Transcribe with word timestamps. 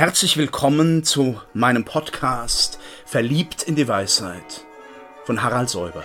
Herzlich 0.00 0.38
willkommen 0.38 1.04
zu 1.04 1.38
meinem 1.52 1.84
Podcast 1.84 2.78
Verliebt 3.04 3.64
in 3.64 3.76
die 3.76 3.86
Weisheit 3.86 4.64
von 5.26 5.42
Harald 5.42 5.68
Säuber. 5.68 6.02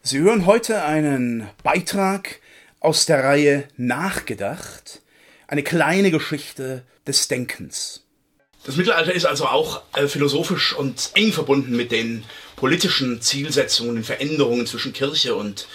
Sie 0.00 0.20
hören 0.20 0.46
heute 0.46 0.84
einen 0.84 1.48
Beitrag 1.64 2.38
aus 2.78 3.04
der 3.04 3.24
Reihe 3.24 3.66
Nachgedacht, 3.76 5.02
eine 5.48 5.64
kleine 5.64 6.12
Geschichte 6.12 6.84
des 7.04 7.26
Denkens. 7.26 8.04
Das 8.62 8.76
Mittelalter 8.76 9.12
ist 9.12 9.26
also 9.26 9.46
auch 9.46 9.82
äh, 9.96 10.06
philosophisch 10.06 10.72
und 10.72 11.10
eng 11.14 11.32
verbunden 11.32 11.74
mit 11.74 11.90
den 11.90 12.22
politischen 12.54 13.22
Zielsetzungen, 13.22 13.96
den 13.96 14.04
Veränderungen 14.04 14.66
zwischen 14.66 14.92
Kirche 14.92 15.34
und 15.34 15.66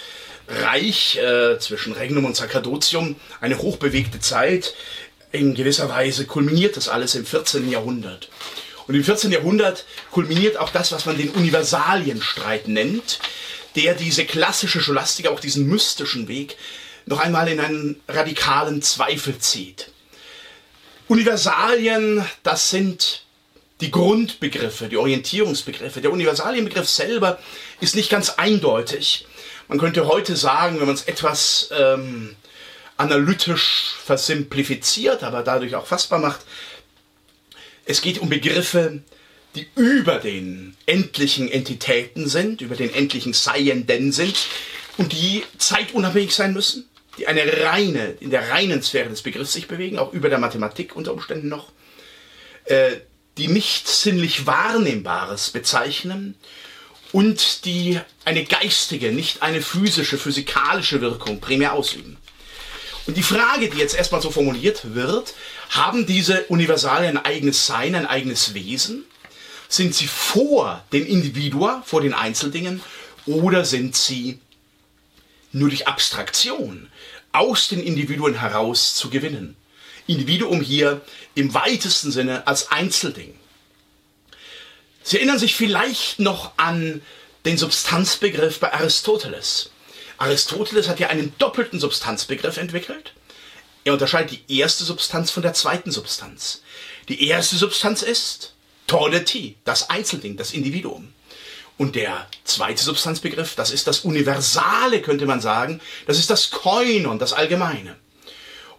Reich, 0.48 1.18
äh, 1.18 1.58
zwischen 1.58 1.92
Regnum 1.92 2.24
und 2.24 2.36
Sacerdotium, 2.36 3.16
eine 3.40 3.58
hochbewegte 3.58 4.20
Zeit, 4.20 4.74
in 5.36 5.54
gewisser 5.54 5.88
Weise 5.88 6.26
kulminiert 6.26 6.76
das 6.76 6.88
alles 6.88 7.14
im 7.14 7.26
14. 7.26 7.70
Jahrhundert. 7.70 8.28
Und 8.86 8.94
im 8.94 9.04
14. 9.04 9.32
Jahrhundert 9.32 9.84
kulminiert 10.10 10.56
auch 10.56 10.70
das, 10.70 10.92
was 10.92 11.06
man 11.06 11.18
den 11.18 11.30
Universalienstreit 11.30 12.68
nennt, 12.68 13.18
der 13.74 13.94
diese 13.94 14.24
klassische 14.24 14.80
Scholastik, 14.80 15.26
auch 15.26 15.40
diesen 15.40 15.66
mystischen 15.66 16.28
Weg, 16.28 16.56
noch 17.04 17.20
einmal 17.20 17.48
in 17.48 17.60
einen 17.60 18.00
radikalen 18.08 18.82
Zweifel 18.82 19.38
zieht. 19.38 19.90
Universalien, 21.08 22.24
das 22.42 22.70
sind 22.70 23.22
die 23.80 23.90
Grundbegriffe, 23.90 24.88
die 24.88 24.96
Orientierungsbegriffe. 24.96 26.00
Der 26.00 26.10
Universalienbegriff 26.10 26.88
selber 26.88 27.38
ist 27.80 27.94
nicht 27.94 28.10
ganz 28.10 28.30
eindeutig. 28.30 29.26
Man 29.68 29.78
könnte 29.78 30.08
heute 30.08 30.36
sagen, 30.36 30.78
wenn 30.78 30.86
man 30.86 30.94
es 30.94 31.04
etwas 31.04 31.70
ähm, 31.76 32.36
analytisch 32.96 33.94
versimplifiziert, 34.04 35.22
aber 35.22 35.42
dadurch 35.42 35.74
auch 35.74 35.86
fassbar 35.86 36.18
macht. 36.18 36.40
Es 37.84 38.00
geht 38.00 38.18
um 38.18 38.28
Begriffe, 38.28 39.02
die 39.54 39.66
über 39.74 40.18
den 40.18 40.76
endlichen 40.86 41.50
Entitäten 41.50 42.28
sind, 42.28 42.60
über 42.60 42.76
den 42.76 42.92
endlichen 42.92 43.32
Seienden 43.32 44.12
sind 44.12 44.36
und 44.98 45.12
die 45.12 45.44
zeitunabhängig 45.58 46.34
sein 46.34 46.52
müssen, 46.52 46.88
die 47.18 47.26
eine 47.26 47.62
reine, 47.62 48.16
in 48.20 48.30
der 48.30 48.50
reinen 48.50 48.82
Sphäre 48.82 49.08
des 49.08 49.22
Begriffs 49.22 49.52
sich 49.52 49.68
bewegen, 49.68 49.98
auch 49.98 50.12
über 50.12 50.28
der 50.28 50.38
Mathematik 50.38 50.94
unter 50.94 51.12
Umständen 51.12 51.48
noch, 51.48 51.72
äh, 52.64 52.96
die 53.38 53.48
nicht 53.48 53.88
sinnlich 53.88 54.46
Wahrnehmbares 54.46 55.50
bezeichnen 55.50 56.34
und 57.12 57.64
die 57.64 58.00
eine 58.24 58.44
geistige, 58.44 59.12
nicht 59.12 59.42
eine 59.42 59.62
physische, 59.62 60.18
physikalische 60.18 61.00
Wirkung 61.00 61.40
primär 61.40 61.72
ausüben. 61.72 62.18
Und 63.06 63.16
die 63.16 63.22
Frage, 63.22 63.70
die 63.70 63.78
jetzt 63.78 63.94
erstmal 63.94 64.20
so 64.20 64.30
formuliert 64.30 64.94
wird, 64.94 65.34
haben 65.70 66.06
diese 66.06 66.44
Universalien 66.44 67.16
ein 67.16 67.24
eigenes 67.24 67.66
Sein, 67.66 67.94
ein 67.94 68.06
eigenes 68.06 68.54
Wesen? 68.54 69.04
Sind 69.68 69.94
sie 69.94 70.06
vor 70.06 70.84
den 70.92 71.06
Individua, 71.06 71.82
vor 71.86 72.00
den 72.00 72.14
Einzeldingen, 72.14 72.82
oder 73.26 73.64
sind 73.64 73.96
sie 73.96 74.40
nur 75.52 75.68
durch 75.68 75.88
Abstraktion 75.88 76.88
aus 77.32 77.68
den 77.68 77.82
Individuen 77.82 78.34
heraus 78.34 78.94
zu 78.94 79.10
gewinnen? 79.10 79.56
Individuum 80.06 80.60
hier 80.60 81.00
im 81.34 81.52
weitesten 81.54 82.12
Sinne 82.12 82.46
als 82.46 82.70
Einzelding. 82.70 83.34
Sie 85.02 85.16
erinnern 85.16 85.38
sich 85.38 85.54
vielleicht 85.54 86.18
noch 86.18 86.52
an 86.56 87.02
den 87.44 87.58
Substanzbegriff 87.58 88.58
bei 88.58 88.72
Aristoteles. 88.72 89.70
Aristoteles 90.18 90.88
hat 90.88 91.00
ja 91.00 91.08
einen 91.08 91.34
doppelten 91.38 91.80
Substanzbegriff 91.80 92.56
entwickelt. 92.56 93.12
Er 93.84 93.92
unterscheidet 93.92 94.40
die 94.48 94.58
erste 94.58 94.84
Substanz 94.84 95.30
von 95.30 95.42
der 95.42 95.54
zweiten 95.54 95.92
Substanz. 95.92 96.62
Die 97.08 97.28
erste 97.28 97.56
Substanz 97.56 98.02
ist 98.02 98.54
Tordeti, 98.86 99.56
das 99.64 99.90
Einzelding, 99.90 100.36
das 100.36 100.52
Individuum. 100.52 101.12
Und 101.78 101.94
der 101.94 102.26
zweite 102.44 102.82
Substanzbegriff, 102.82 103.54
das 103.54 103.70
ist 103.70 103.86
das 103.86 104.00
Universale, 104.00 105.02
könnte 105.02 105.26
man 105.26 105.40
sagen. 105.40 105.80
Das 106.06 106.18
ist 106.18 106.30
das 106.30 106.50
Koinon, 106.50 107.18
das 107.18 107.32
Allgemeine. 107.32 107.96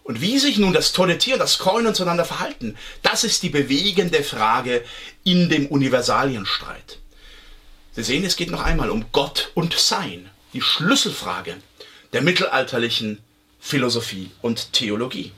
Und 0.02 0.20
wie 0.20 0.38
sich 0.38 0.58
nun 0.58 0.72
das 0.72 0.92
Tordeti 0.92 1.32
und 1.32 1.38
das 1.38 1.58
Koinon 1.58 1.94
zueinander 1.94 2.24
verhalten, 2.24 2.76
das 3.02 3.24
ist 3.24 3.42
die 3.42 3.50
bewegende 3.50 4.24
Frage 4.24 4.84
in 5.22 5.48
dem 5.48 5.66
Universalienstreit. 5.68 6.98
Sie 7.92 8.02
sehen, 8.02 8.24
es 8.24 8.36
geht 8.36 8.50
noch 8.50 8.62
einmal 8.62 8.90
um 8.90 9.06
Gott 9.12 9.52
und 9.54 9.74
Sein 9.78 10.30
die 10.58 10.62
Schlüsselfrage 10.62 11.56
der 12.12 12.20
mittelalterlichen 12.20 13.20
Philosophie 13.60 14.32
und 14.42 14.72
Theologie. 14.72 15.30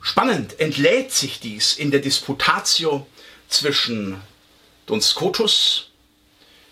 Spannend 0.00 0.58
entlädt 0.58 1.12
sich 1.12 1.38
dies 1.38 1.74
in 1.74 1.92
der 1.92 2.00
Disputatio 2.00 3.06
zwischen 3.48 4.20
Duns 4.86 5.10
Scotus, 5.10 5.90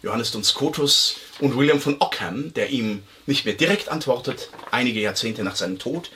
Johannes 0.02 0.32
Duns 0.32 0.48
Scotus 0.48 1.18
und 1.38 1.56
William 1.56 1.80
von 1.80 2.00
Ockham, 2.00 2.52
der 2.54 2.70
ihm 2.70 3.04
nicht 3.26 3.44
mehr 3.44 3.54
direkt 3.54 3.90
antwortet, 3.90 4.50
einige 4.72 4.98
Jahrzehnte 4.98 5.44
nach 5.44 5.54
seinem 5.54 5.78
Tod, 5.78 6.10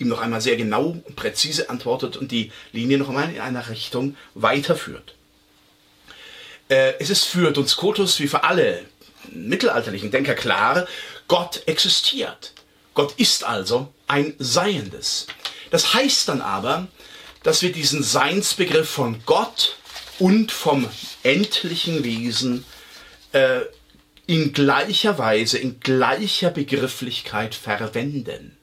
ihm 0.00 0.08
noch 0.08 0.20
einmal 0.20 0.42
sehr 0.42 0.56
genau 0.56 1.00
und 1.02 1.16
präzise 1.16 1.70
antwortet 1.70 2.18
und 2.18 2.30
die 2.30 2.52
Linie 2.72 2.98
noch 2.98 3.08
einmal 3.08 3.32
in 3.32 3.40
einer 3.40 3.70
Richtung 3.70 4.18
weiterführt. 4.34 5.14
Äh, 6.72 6.94
es 7.00 7.10
ist 7.10 7.26
für 7.26 7.50
Duns 7.50 7.72
Scotus 7.72 8.18
wie 8.18 8.28
für 8.28 8.44
alle 8.44 8.86
mittelalterlichen 9.30 10.10
Denker 10.10 10.34
klar, 10.34 10.86
Gott 11.28 11.60
existiert. 11.66 12.54
Gott 12.94 13.12
ist 13.18 13.44
also 13.44 13.92
ein 14.06 14.32
Seiendes. 14.38 15.26
Das 15.70 15.92
heißt 15.92 16.28
dann 16.28 16.40
aber, 16.40 16.88
dass 17.42 17.60
wir 17.60 17.72
diesen 17.72 18.02
Seinsbegriff 18.02 18.88
von 18.88 19.20
Gott 19.26 19.76
und 20.18 20.50
vom 20.50 20.88
endlichen 21.22 22.04
Wesen 22.04 22.64
äh, 23.32 23.60
in 24.26 24.54
gleicher 24.54 25.18
Weise, 25.18 25.58
in 25.58 25.78
gleicher 25.78 26.48
Begrifflichkeit 26.48 27.54
verwenden. 27.54 28.56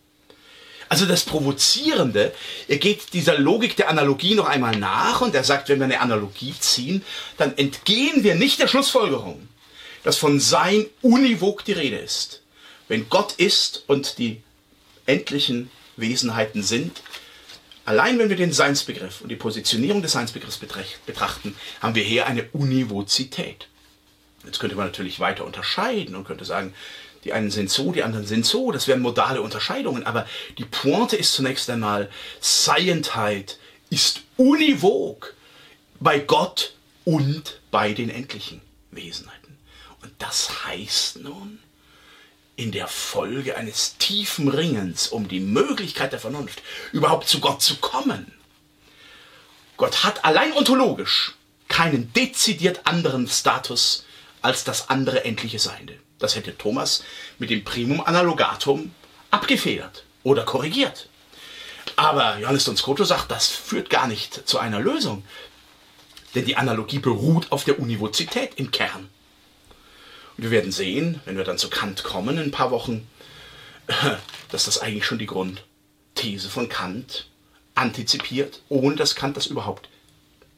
Also 0.90 1.06
das 1.06 1.24
Provozierende, 1.24 2.34
er 2.68 2.78
geht 2.78 3.14
dieser 3.14 3.38
Logik 3.38 3.76
der 3.76 3.90
Analogie 3.90 4.34
noch 4.34 4.48
einmal 4.48 4.76
nach 4.76 5.22
und 5.22 5.36
er 5.36 5.44
sagt, 5.44 5.70
wenn 5.70 5.78
wir 5.78 5.86
eine 5.86 6.02
Analogie 6.02 6.56
ziehen, 6.60 7.04
dann 7.38 7.56
entgehen 7.58 8.24
wir 8.24 8.34
nicht 8.34 8.60
der 8.60 8.68
Schlussfolgerung, 8.68 9.48
dass 10.04 10.18
von 10.18 10.40
Sein 10.40 10.88
univok 11.04 11.64
die 11.64 11.74
Rede 11.74 11.98
ist. 11.98 12.42
Wenn 12.88 13.08
Gott 13.08 13.34
ist 13.34 13.84
und 13.86 14.18
die 14.18 14.42
endlichen 15.06 15.70
Wesenheiten 15.96 16.64
sind, 16.64 17.04
allein 17.86 18.18
wenn 18.18 18.30
wir 18.30 18.36
den 18.36 18.52
Seinsbegriff 18.52 19.22
und 19.22 19.30
die 19.30 19.36
Positionierung 19.36 20.02
des 20.02 20.14
Seinsbegriffs 20.14 20.60
betrachten, 21.06 21.56
haben 21.82 21.94
wir 21.94 22.04
hier 22.04 22.26
eine 22.26 22.46
Univozität. 22.52 23.68
Jetzt 24.44 24.60
könnte 24.60 24.76
man 24.76 24.88
natürlich 24.88 25.20
weiter 25.20 25.46
unterscheiden 25.46 26.16
und 26.16 26.26
könnte 26.26 26.46
sagen, 26.46 26.74
die 27.24 27.34
einen 27.34 27.52
sind 27.52 27.70
so, 27.70 27.92
die 27.92 28.04
anderen 28.04 28.26
sind 28.26 28.46
so. 28.46 28.72
Das 28.72 28.88
wären 28.88 29.02
modale 29.02 29.42
Unterscheidungen. 29.42 30.06
Aber 30.06 30.26
die 30.58 30.66
Pointe 30.66 31.16
ist 31.16 31.34
zunächst 31.34 31.70
einmal, 31.70 32.10
Seientheit 32.40 33.58
ist 33.90 34.22
univok 34.38 35.36
bei 36.00 36.20
Gott 36.20 36.74
und 37.04 37.60
bei 37.72 37.94
den 37.94 38.10
endlichen 38.10 38.62
Wesenheiten. 38.92 39.58
Und 40.02 40.14
das 40.20 40.66
heißt 40.66 41.18
nun, 41.18 41.60
in 42.56 42.72
der 42.72 42.88
Folge 42.88 43.58
eines 43.58 43.98
tiefen 43.98 44.50
Ringens 44.50 45.08
um 45.08 45.28
die 45.28 45.40
Möglichkeit 45.40 46.12
der 46.12 46.20
Vernunft 46.20 46.62
überhaupt 46.92 47.28
zu 47.28 47.40
Gott 47.40 47.62
zu 47.62 47.78
kommen. 47.78 48.34
Gott 49.78 50.04
hat 50.04 50.26
allein 50.26 50.52
ontologisch 50.54 51.36
keinen 51.70 52.12
dezidiert 52.12 52.86
anderen 52.86 53.28
Status 53.28 54.06
als 54.42 54.66
das 54.66 54.90
andere 54.90 55.24
endliche 55.24 55.60
Seiende. 55.60 55.98
Das 56.20 56.36
hätte 56.36 56.58
Thomas 56.58 57.04
mit 57.38 57.50
dem 57.50 57.64
Primum 57.64 58.02
Analogatum 58.02 58.94
abgefedert 59.32 60.04
oder 60.24 60.44
korrigiert. 60.44 61.08
Aber 61.96 62.38
Johannes 62.38 62.66
Don 62.66 62.78
Scoto 62.78 63.04
sagt, 63.04 63.32
das 63.32 63.48
führt 63.48 63.90
gar 63.90 64.08
nicht 64.08 64.48
zu 64.48 64.60
einer 64.60 64.80
Lösung. 64.80 65.24
Denn 66.36 66.46
die 66.46 66.58
Analogie 66.58 67.00
beruht 67.00 67.52
auf 67.52 67.64
der 67.64 67.80
Univozität 67.80 68.52
im 68.56 68.72
Kern. 68.72 69.10
Und 70.38 70.44
wir 70.44 70.52
werden 70.52 70.72
sehen, 70.72 71.20
wenn 71.26 71.38
wir 71.38 71.44
dann 71.44 71.58
zu 71.58 71.70
Kant 71.70 72.04
kommen 72.04 72.38
in 72.38 72.44
ein 72.44 72.52
paar 72.52 72.72
Wochen, 72.72 73.08
dass 74.52 74.66
das 74.66 74.78
eigentlich 74.78 75.06
schon 75.06 75.20
die 75.20 75.26
Grundthese 75.26 76.50
von 76.50 76.70
Kant 76.70 77.28
antizipiert, 77.76 78.62
ohne 78.70 78.96
dass 78.96 79.16
Kant 79.16 79.38
das 79.38 79.48
überhaupt 79.48 79.90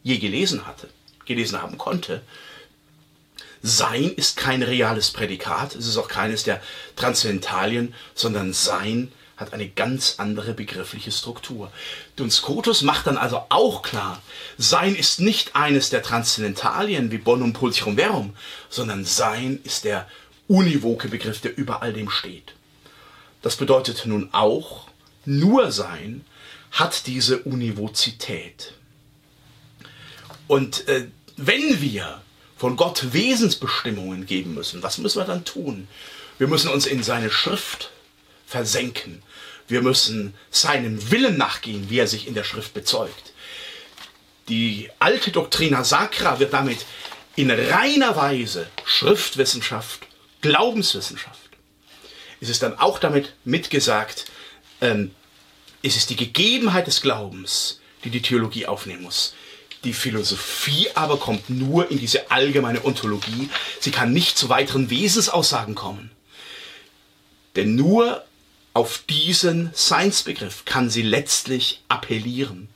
je 0.03 0.18
gelesen 0.18 0.65
hatte, 0.65 0.89
gelesen 1.25 1.62
haben 1.62 1.77
konnte. 1.77 2.21
Sein 3.62 4.12
ist 4.16 4.38
kein 4.38 4.63
reales 4.63 5.12
Prädikat, 5.12 5.75
es 5.75 5.88
ist 5.88 5.98
auch 5.98 6.08
keines 6.08 6.44
der 6.44 6.62
Transzendentalien, 6.96 7.94
sondern 8.16 8.54
Sein 8.54 9.12
hat 9.38 9.54
eine 9.54 9.68
ganz 9.68 10.16
andere 10.18 10.54
begriffliche 10.54 11.12
Struktur. 11.12 11.72
Duns 12.16 12.38
Scotus 12.38 12.84
macht 12.84 13.08
dann 13.08 13.18
also 13.18 13.44
auch 13.50 13.81
klar, 13.81 14.22
Sein 14.58 14.96
ist 14.96 15.19
nicht 15.19 15.56
eines 15.56 15.90
der 15.90 16.04
Transzendentalien 16.04 17.12
wie 17.12 17.18
Bonum 17.18 17.54
Pulchrum 17.54 17.98
Verum, 17.98 18.36
sondern 18.69 19.04
Sein 19.06 19.60
ist 19.63 19.84
der 19.84 20.08
univoke 20.48 21.08
Begriff, 21.08 21.42
der 21.42 21.58
über 21.58 21.81
all 21.81 21.94
dem 21.94 22.10
steht. 22.10 22.54
Das 23.42 23.56
bedeutet 23.56 24.06
nun 24.06 24.30
auch, 24.31 24.88
Nur-Sein 25.25 26.25
hat 26.72 27.08
diese 27.08 27.40
Univozität. 27.40 28.74
Und 30.48 30.88
äh, 30.88 31.08
wenn 31.38 31.81
wir 31.81 32.22
von 32.62 32.75
Gott 32.75 33.12
Wesensbestimmungen 33.13 34.28
geben 34.28 34.54
müssen, 34.54 34.84
was 34.84 35.00
müssen 35.00 35.19
wir 35.19 35.25
dann 35.25 35.46
tun? 35.46 35.88
Wir 36.38 36.48
müssen 36.48 36.69
uns 36.69 36.86
in 36.86 37.02
seine 37.02 37.31
Schrift 37.31 37.90
versenken. 38.46 39.24
Wir 39.68 39.81
müssen 39.81 40.36
seinem 40.52 41.10
Willen 41.10 41.38
nachgehen, 41.38 41.90
wie 41.90 41.98
er 41.98 42.06
sich 42.06 42.28
in 42.28 42.36
der 42.36 42.44
Schrift 42.44 42.75
bezeugt. 42.75 43.34
Die 44.48 44.92
alte 45.00 45.31
Doctrina 45.31 45.84
Sacra 45.84 46.38
wird 46.38 46.54
damit 46.54 46.86
in 47.36 47.50
reiner 47.50 48.16
Weise 48.16 48.68
Schriftwissenschaft, 48.86 50.02
Glaubenswissenschaft. 50.42 51.50
Es 52.42 52.50
ist 52.50 52.62
dann 52.62 52.78
auch 52.78 53.00
damit 53.00 53.34
mitgesagt, 53.44 54.25
ähm, 54.81 55.16
es 55.81 55.98
ist 55.98 56.12
die 56.12 56.16
Gegebenheit 56.16 56.86
des 56.86 57.02
Glaubens, 57.02 57.81
die 58.04 58.12
die 58.12 58.22
Theologie 58.22 58.68
aufnehmen 58.68 59.02
muss. 59.02 59.34
Die 59.83 59.94
Philosophie 59.94 60.89
aber 60.94 61.18
kommt 61.18 61.50
nur 61.50 61.89
in 61.89 61.98
diese 61.98 62.30
allgemeine 62.30 62.86
Ontologie. 62.86 63.50
Sie 63.80 63.92
kann 63.92 64.13
nicht 64.13 64.38
zu 64.38 64.50
weiteren 64.50 64.89
Wesensaussagen 64.89 65.74
kommen. 65.74 66.12
Denn 67.56 67.75
nur 67.75 68.24
auf 68.74 69.04
diesen 69.10 69.72
Seinsbegriff 69.74 70.66
kann 70.66 70.89
sie 70.89 71.01
letztlich 71.01 71.81
appellieren. 71.88 72.69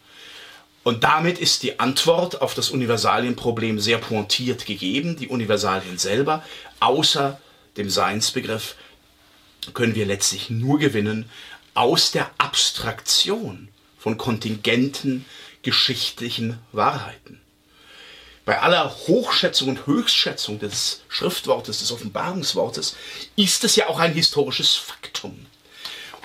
Und 0.83 1.03
damit 1.03 1.39
ist 1.39 1.63
die 1.63 1.79
Antwort 1.79 2.41
auf 2.41 2.53
das 2.53 2.69
Universalienproblem 2.69 3.79
sehr 3.79 3.97
pointiert 3.97 4.65
gegeben. 4.65 5.15
Die 5.15 5.29
Universalien 5.29 5.97
selber, 5.97 6.43
außer 6.79 7.39
dem 7.77 7.89
Seinsbegriff, 7.89 8.75
können 9.73 9.95
wir 9.95 10.05
letztlich 10.05 10.49
nur 10.49 10.77
gewinnen 10.77 11.29
aus 11.73 12.11
der 12.11 12.29
Abstraktion 12.37 13.69
von 13.97 14.17
kontingenten 14.17 15.25
geschichtlichen 15.65 16.59
Wahrheiten. 16.71 17.41
Bei 18.45 18.61
aller 18.61 18.95
Hochschätzung 19.07 19.69
und 19.69 19.87
Höchstschätzung 19.87 20.59
des 20.59 21.01
Schriftwortes, 21.09 21.79
des 21.79 21.91
Offenbarungswortes, 21.91 22.95
ist 23.35 23.63
es 23.63 23.75
ja 23.75 23.87
auch 23.89 23.99
ein 23.99 24.13
historisches 24.13 24.75
Faktum. 24.75 25.47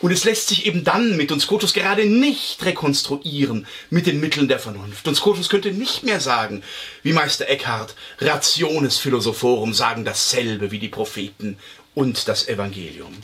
Und 0.03 0.13
es 0.13 0.25
lässt 0.25 0.49
sich 0.49 0.67
eben 0.67 0.85
dann 0.85 1.17
mit 1.17 1.33
uns 1.33 1.45
Scotus 1.45 1.73
gerade 1.73 2.07
nicht 2.07 2.63
rekonstruieren 2.65 3.67
mit 3.89 4.07
den 4.07 4.21
Mitteln 4.21 4.49
der 4.49 4.59
Vernunft. 4.59 5.09
Und 5.09 5.15
Scotus 5.15 5.49
könnte 5.49 5.73
nicht 5.73 6.03
mehr 6.03 6.21
sagen, 6.21 6.63
wie 7.03 7.13
Meister 7.13 7.49
Eckhart, 7.49 7.95
Rationes 8.19 8.99
Philosophorum 8.99 9.73
sagen 9.73 10.05
dasselbe 10.05 10.71
wie 10.71 10.79
die 10.79 10.89
Propheten 10.89 11.59
und 11.95 12.29
das 12.29 12.49
Evangelium. 12.49 13.15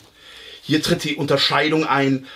Hier 0.63 0.83
tritt 0.83 1.05
die 1.05 1.17
Unterscheidung 1.17 1.87
ein 1.87 2.27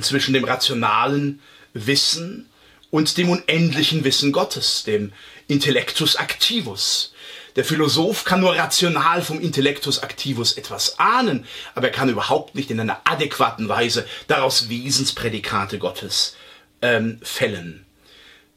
zwischen 0.00 0.34
dem 0.34 0.44
rationalen 0.44 1.40
Wissen 1.74 2.48
und 2.90 3.16
dem 3.18 3.30
unendlichen 3.30 4.04
Wissen 4.04 4.32
Gottes, 4.32 4.84
dem 4.84 5.12
Intellectus 5.48 6.14
activus. 6.14 7.12
Der 7.56 7.64
Philosoph 7.64 8.24
kann 8.24 8.40
nur 8.40 8.54
rational 8.54 9.22
vom 9.22 9.40
Intellectus 9.40 9.98
activus 9.98 10.52
etwas 10.52 10.98
ahnen, 10.98 11.46
aber 11.74 11.88
er 11.88 11.92
kann 11.92 12.10
überhaupt 12.10 12.54
nicht 12.54 12.70
in 12.70 12.78
einer 12.78 13.00
adäquaten 13.04 13.68
Weise 13.68 14.06
daraus 14.28 14.68
Wesensprädikate 14.68 15.78
Gottes 15.78 16.36
ähm, 16.82 17.18
fällen. 17.22 17.86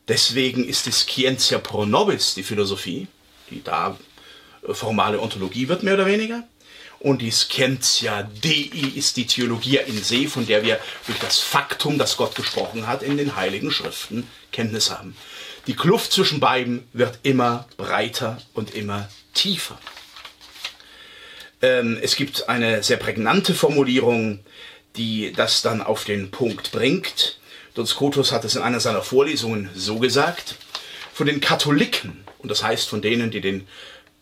Deswegen 0.10 0.68
ist 0.68 0.86
die 0.86 0.92
Scientia 0.92 1.60
pro 1.60 1.86
nobis, 1.86 2.34
die 2.34 2.44
Philosophie, 2.44 3.08
die 3.50 3.64
da 3.64 3.98
äh, 4.68 4.74
formale 4.74 5.22
Ontologie 5.22 5.70
wird, 5.70 5.84
mehr 5.84 5.94
oder 5.94 6.06
weniger, 6.06 6.44
und 7.00 7.22
die 7.22 7.32
Scientia 7.32 8.24
Dei 8.44 8.70
ist 8.96 9.18
die 9.18 9.26
Theologie 9.26 9.80
in 9.86 10.02
See, 10.04 10.28
von 10.28 10.46
der 10.46 10.64
wir 10.64 10.80
durch 11.08 11.20
das 11.20 11.40
Faktum, 11.40 11.98
das 11.98 12.18
Gott 12.18 12.36
gesprochen 12.36 12.88
hat, 12.88 13.04
in 13.04 13.18
den 13.18 13.36
Heiligen 13.36 13.72
Schriften 13.72 14.28
Kenntnis 14.52 14.92
haben. 14.92 15.16
Die 15.68 15.76
Kluft 15.76 16.12
zwischen 16.12 16.40
beiden 16.40 16.88
wird 16.94 17.20
immer 17.24 17.68
breiter 17.78 18.42
und 18.54 18.74
immer 18.74 19.10
tiefer. 19.34 19.78
Ähm, 21.62 21.98
es 22.02 22.16
gibt 22.16 22.50
eine 22.50 22.84
sehr 22.84 22.98
prägnante 22.98 23.54
Formulierung, 23.54 24.40
die 24.96 25.32
das 25.34 25.62
dann 25.62 25.82
auf 25.82 26.04
den 26.04 26.32
Punkt 26.32 26.72
bringt. 26.72 27.40
Don 27.76 27.86
Scotus 27.86 28.32
hat 28.32 28.46
es 28.46 28.56
in 28.56 28.62
einer 28.62 28.80
seiner 28.80 29.02
Vorlesungen 29.02 29.70
so 29.76 30.00
gesagt. 30.00 30.56
Von 31.14 31.28
den 31.28 31.42
Katholiken, 31.42 32.24
und 32.40 32.50
das 32.50 32.64
heißt 32.64 32.88
von 32.88 33.02
denen, 33.02 33.30
die 33.30 33.42
den 33.42 33.68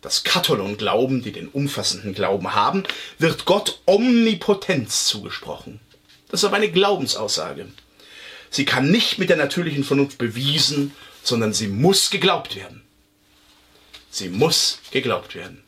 das 0.00 0.22
Katholon 0.22 0.76
glauben, 0.76 1.22
die 1.22 1.32
den 1.32 1.48
umfassenden 1.48 2.14
Glauben 2.14 2.54
haben, 2.54 2.84
wird 3.18 3.44
Gott 3.44 3.80
Omnipotenz 3.84 5.06
zugesprochen. 5.06 5.80
Das 6.28 6.40
ist 6.40 6.44
aber 6.44 6.56
eine 6.56 6.70
Glaubensaussage. 6.70 7.66
Sie 8.50 8.64
kann 8.64 8.90
nicht 8.90 9.18
mit 9.18 9.28
der 9.28 9.36
natürlichen 9.36 9.84
Vernunft 9.84 10.18
bewiesen, 10.18 10.94
sondern 11.22 11.52
sie 11.52 11.68
muss 11.68 12.10
geglaubt 12.10 12.56
werden. 12.56 12.82
Sie 14.10 14.28
muss 14.28 14.78
geglaubt 14.90 15.34
werden. 15.34 15.62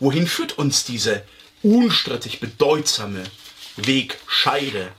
Wohin 0.00 0.26
führt 0.26 0.58
uns 0.58 0.84
diese 0.84 1.22
unstrittig 1.62 2.40
bedeutsame 2.40 3.24
Wegscheide? 3.76 4.92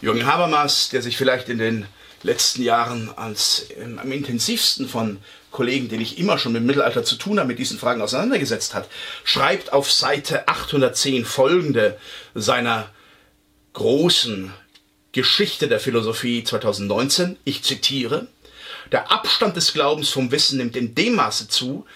Jürgen 0.00 0.26
Habermas, 0.26 0.88
der 0.88 1.02
sich 1.02 1.16
vielleicht 1.16 1.48
in 1.48 1.58
den 1.58 1.86
letzten 2.22 2.62
Jahren 2.62 3.10
als 3.16 3.66
ähm, 3.78 3.98
am 3.98 4.12
intensivsten 4.12 4.88
von 4.88 5.18
Kollegen, 5.50 5.88
den 5.88 6.00
ich 6.00 6.18
immer 6.18 6.38
schon 6.38 6.52
mit 6.52 6.60
dem 6.62 6.66
Mittelalter 6.66 7.02
zu 7.04 7.16
tun 7.16 7.38
habe, 7.38 7.48
mit 7.48 7.58
diesen 7.58 7.78
Fragen 7.78 8.02
auseinandergesetzt 8.02 8.74
hat, 8.74 8.88
schreibt 9.24 9.72
auf 9.72 9.90
Seite 9.90 10.46
810 10.48 11.24
folgende 11.24 11.98
seiner 12.34 12.88
großen 13.72 14.52
Geschichte 15.12 15.68
der 15.68 15.80
Philosophie 15.80 16.44
2019. 16.44 17.36
Ich 17.44 17.62
zitiere, 17.64 18.28
der 18.92 19.10
Abstand 19.10 19.56
des 19.56 19.72
Glaubens 19.72 20.08
vom 20.08 20.30
Wissen 20.30 20.58
nimmt 20.58 20.76
in 20.76 20.94
dem 20.94 21.14
Maße 21.14 21.48
zu, 21.48 21.86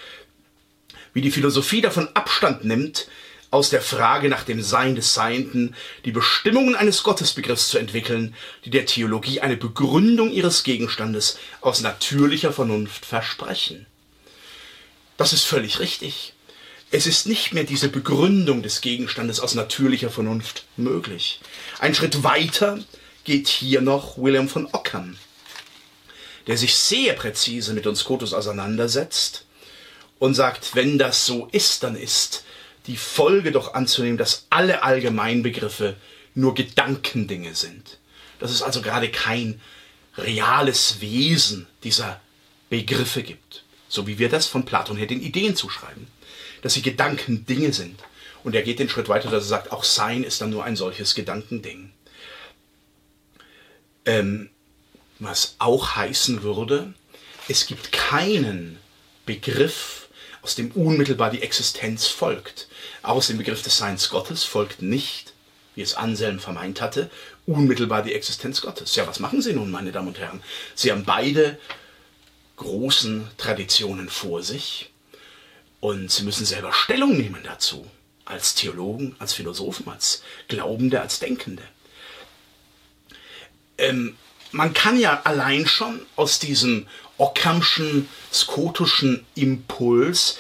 wie 1.13 1.21
die 1.21 1.31
Philosophie 1.31 1.81
davon 1.81 2.09
Abstand 2.15 2.65
nimmt, 2.65 3.09
aus 3.55 3.71
der 3.71 3.83
Frage 3.83 4.29
nach 4.29 4.43
dem 4.43 4.61
Sein 4.61 4.97
des 4.97 5.15
Seienden 5.15 5.77
die 6.05 6.11
Bestimmungen 6.11 6.75
eines 6.75 7.05
Gottesbegriffs 7.05 7.69
zu 7.69 7.79
entwickeln, 7.79 8.35
die 8.65 8.71
der 8.71 8.85
Theologie 8.85 9.43
eine 9.43 9.57
Begründung 9.57 10.33
ihres 10.33 10.65
Gegenstandes 10.65 11.39
aus 11.61 11.81
natürlicher 11.81 12.53
Vernunft 12.53 13.07
versprechen. 13.07 13.87
Das 15.17 15.33
ist 15.33 15.45
völlig 15.45 15.79
richtig. 15.79 16.33
Es 16.91 17.07
ist 17.07 17.29
nicht 17.29 17.53
mehr 17.53 17.63
diese 17.63 17.89
Begründung 17.89 18.65
des 18.65 18.81
Gegenstandes 18.81 19.39
aus 19.39 19.55
natürlicher 19.55 20.11
Vernunft 20.11 20.65
möglich. 20.77 21.39
Ein 21.79 21.95
Schritt 21.95 22.25
weiter 22.25 22.81
geht 23.23 23.47
hier 23.47 23.83
noch 23.83 24.19
William 24.19 24.49
von 24.49 24.67
Ockham, 24.73 25.17
der 26.49 26.57
sich 26.57 26.75
sehr 26.75 27.13
präzise 27.13 27.73
mit 27.73 27.87
uns 27.87 28.01
Scotus 28.01 28.35
auseinandersetzt 28.35 29.47
und 30.19 30.35
sagt, 30.35 30.75
wenn 30.75 30.99
das 30.99 31.25
so 31.25 31.49
ist, 31.53 31.85
dann 31.85 31.95
ist 31.95 32.44
die 32.87 32.97
Folge 32.97 33.53
doch 33.53 33.75
anzunehmen, 33.75 34.19
dass 34.19 34.47
alle 34.51 34.83
Allgemeinbegriffe 34.83 35.97
nur 36.35 36.55
Gedankendinge 36.55 37.55
sind. 37.55 37.99
Dass 38.39 38.51
es 38.51 38.63
also 38.63 38.83
gerade 38.83 39.11
kein 39.11 39.61
reales 40.17 41.01
Wesen 41.01 41.67
dieser 41.83 42.21
Begriffe 42.69 43.23
gibt. 43.23 43.65
So 43.89 44.07
wie 44.07 44.19
wir 44.19 44.29
das 44.29 44.47
von 44.47 44.65
Platon 44.65 44.97
her 44.97 45.07
den 45.07 45.23
Ideen 45.23 45.57
zuschreiben. 45.57 46.09
Dass 46.63 46.75
sie 46.75 46.83
Gedankendinge 46.83 47.73
sind. 47.73 48.01
Und 48.43 48.55
er 48.55 48.63
geht 48.63 48.79
den 48.79 48.89
Schritt 48.89 49.09
weiter, 49.09 49.31
dass 49.31 49.45
er 49.45 49.49
sagt, 49.49 49.73
auch 49.73 49.85
Sein 49.85 50.25
ist 50.25 50.41
dann 50.41 50.51
nur 50.51 50.65
ein 50.65 50.77
solches 50.77 51.15
Gedankending. 51.15 51.93
Ähm, 54.05 54.51
was 55.19 55.57
auch 55.59 55.97
heißen 55.97 56.43
würde, 56.43 56.93
es 57.49 57.67
gibt 57.67 57.93
keinen 57.93 58.79
Begriff, 59.25 60.04
aus 60.45 60.55
dem 60.57 60.71
unmittelbar 60.73 61.31
die 61.31 61.41
Existenz 61.41 62.07
folgt. 62.07 62.69
Aus 63.03 63.29
dem 63.29 63.39
Begriff 63.39 63.63
des 63.63 63.79
Seins 63.79 64.11
Gottes 64.11 64.45
folgt 64.45 64.83
nicht, 64.83 65.33
wie 65.75 65.81
es 65.81 65.95
Anselm 65.95 66.39
vermeint 66.39 66.83
hatte, 66.83 67.11
unmittelbar 67.47 68.03
die 68.03 68.13
Existenz 68.13 68.61
Gottes. 68.61 68.95
Ja, 68.95 69.07
was 69.07 69.21
machen 69.21 69.41
Sie 69.41 69.55
nun, 69.55 69.71
meine 69.71 69.91
Damen 69.91 70.09
und 70.09 70.19
Herren? 70.19 70.43
Sie 70.75 70.93
haben 70.93 71.05
beide 71.05 71.59
großen 72.57 73.27
Traditionen 73.39 74.11
vor 74.11 74.43
sich 74.43 74.91
und 75.81 76.11
Sie 76.11 76.25
müssen 76.25 76.45
selber 76.45 76.75
Stellung 76.75 77.17
nehmen 77.17 77.41
dazu. 77.43 77.91
Als 78.27 78.55
Theologen, 78.55 79.17
als 79.19 79.33
Philosophen, 79.33 79.89
als 79.89 80.23
Glaubende, 80.49 81.01
als 81.01 81.21
Denkende. 81.21 81.63
Ähm, 83.79 84.17
man 84.53 84.75
kann 84.75 85.01
ja 85.01 85.23
allein 85.25 85.67
schon 85.67 86.05
aus 86.17 86.39
diesem 86.39 86.87
Ockhamschen, 87.19 88.09
skotischen 88.33 89.25
Impuls 89.35 90.39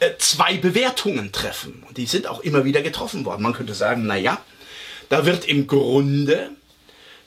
äh, 0.00 0.16
zwei 0.18 0.56
Bewertungen 0.56 1.32
treffen. 1.32 1.84
Die 1.96 2.06
sind 2.06 2.26
auch 2.26 2.40
immer 2.40 2.64
wieder 2.64 2.82
getroffen 2.82 3.24
worden. 3.24 3.42
Man 3.42 3.52
könnte 3.52 3.74
sagen, 3.74 4.06
na 4.06 4.16
ja, 4.16 4.42
da 5.08 5.26
wird 5.26 5.44
im 5.46 5.66
Grunde 5.66 6.50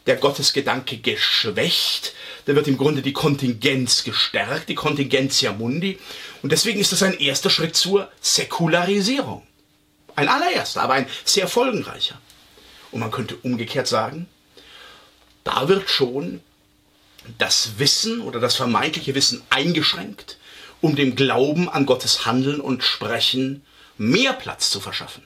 der 0.06 0.18
Gottesgedanke 0.18 0.98
geschwächt, 0.98 2.14
da 2.46 2.56
wird 2.56 2.68
im 2.68 2.78
Grunde 2.78 3.02
die 3.02 3.14
Kontingenz 3.14 4.04
gestärkt, 4.04 4.70
die 4.70 4.76
Kontingentia 4.76 5.54
mundi. 5.54 5.98
Und 6.42 6.52
deswegen 6.52 6.80
ist 6.80 6.92
das 6.92 7.04
ein 7.04 7.18
erster 7.18 7.50
Schritt 7.50 7.76
zur 7.76 8.12
Säkularisierung. 8.20 9.44
Ein 10.16 10.28
allererster, 10.28 10.82
aber 10.82 10.94
ein 10.94 11.08
sehr 11.24 11.48
folgenreicher. 11.48 12.20
Und 12.92 13.00
man 13.00 13.12
könnte 13.12 13.36
umgekehrt 13.38 13.88
sagen, 13.88 14.28
da 15.44 15.68
wird 15.68 15.90
schon 15.90 16.42
das 17.38 17.78
Wissen 17.78 18.22
oder 18.22 18.40
das 18.40 18.56
vermeintliche 18.56 19.16
Wissen 19.16 19.42
eingeschränkt, 19.50 20.38
um 20.82 20.96
dem 20.96 21.16
Glauben 21.16 21.70
an 21.70 21.86
Gottes 21.86 22.26
Handeln 22.26 22.60
und 22.60 22.84
Sprechen 22.84 23.64
mehr 23.98 24.34
Platz 24.34 24.70
zu 24.70 24.80
verschaffen. 24.80 25.24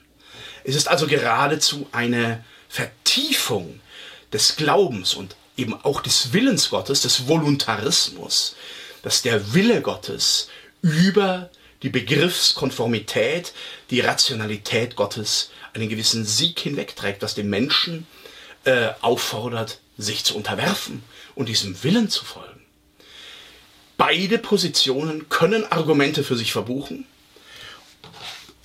Es 0.64 0.76
ist 0.76 0.88
also 0.88 1.06
geradezu 1.06 1.88
eine 1.92 2.44
Vertiefung 2.68 3.80
des 4.32 4.56
Glaubens 4.56 5.14
und 5.14 5.36
eben 5.56 5.74
auch 5.74 6.00
des 6.00 6.32
Willens 6.32 6.70
Gottes, 6.70 7.02
des 7.02 7.26
Voluntarismus, 7.26 8.54
dass 9.02 9.22
der 9.22 9.54
Wille 9.54 9.80
Gottes 9.80 10.48
über 10.82 11.50
die 11.82 11.88
Begriffskonformität, 11.88 13.52
die 13.90 14.00
Rationalität 14.00 14.96
Gottes 14.96 15.50
einen 15.74 15.88
gewissen 15.88 16.24
Sieg 16.24 16.58
hinwegträgt, 16.60 17.22
was 17.22 17.34
den 17.34 17.48
Menschen 17.48 18.06
äh, 18.64 18.90
auffordert, 19.00 19.80
sich 19.98 20.24
zu 20.24 20.36
unterwerfen 20.36 21.02
und 21.34 21.48
diesem 21.48 21.82
Willen 21.82 22.08
zu 22.08 22.24
folgen. 22.24 22.64
Beide 23.96 24.38
Positionen 24.38 25.28
können 25.28 25.70
Argumente 25.70 26.22
für 26.24 26.36
sich 26.36 26.52
verbuchen 26.52 27.04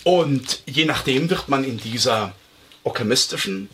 und 0.03 0.61
je 0.65 0.85
nachdem 0.85 1.29
wird 1.29 1.49
man 1.49 1.63
in 1.63 1.79
dieser 1.79 2.35
okkamistischen, 2.83 3.69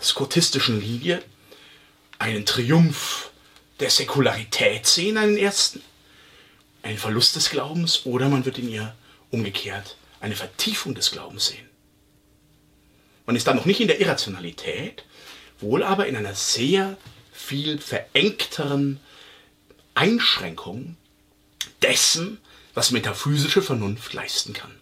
skotistischen 0.00 0.80
Linie 0.80 1.22
einen 2.18 2.46
Triumph 2.46 3.30
der 3.80 3.90
Säkularität 3.90 4.86
sehen, 4.86 5.18
einen 5.18 5.36
ersten, 5.36 5.82
einen 6.82 6.98
Verlust 6.98 7.34
des 7.36 7.50
Glaubens, 7.50 8.06
oder 8.06 8.28
man 8.28 8.44
wird 8.44 8.58
in 8.58 8.68
ihr 8.68 8.94
umgekehrt 9.30 9.96
eine 10.20 10.36
Vertiefung 10.36 10.94
des 10.94 11.10
Glaubens 11.10 11.46
sehen. 11.46 11.68
Man 13.26 13.34
ist 13.34 13.46
dann 13.46 13.56
noch 13.56 13.64
nicht 13.64 13.80
in 13.80 13.88
der 13.88 14.00
Irrationalität, 14.00 15.04
wohl 15.62 15.82
aber 15.82 16.06
in 16.06 16.16
einer 16.16 16.34
sehr 16.34 16.96
viel 17.32 17.78
verengteren 17.78 19.00
Einschränkung 19.94 20.96
dessen, 21.80 22.38
was 22.74 22.90
metaphysische 22.90 23.62
Vernunft 23.62 24.12
leisten 24.12 24.52
kann. 24.52 24.81